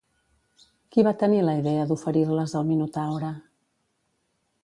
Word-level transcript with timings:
Qui 0.95 1.03
va 1.07 1.11
tenir 1.23 1.43
la 1.49 1.53
idea 1.59 1.85
d'oferir-les 1.91 2.57
al 2.61 2.67
Minotaure? 2.71 3.29